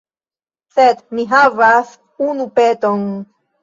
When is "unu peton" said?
2.33-3.09